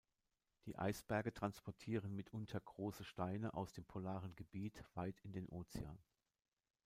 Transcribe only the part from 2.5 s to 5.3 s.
große Steine aus dem polaren Gebiet weit